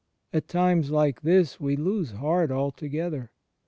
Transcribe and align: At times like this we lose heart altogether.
At 0.33 0.47
times 0.47 0.89
like 0.89 1.21
this 1.21 1.59
we 1.59 1.75
lose 1.75 2.13
heart 2.13 2.49
altogether. 2.49 3.29